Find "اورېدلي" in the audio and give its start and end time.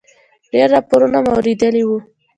1.37-1.83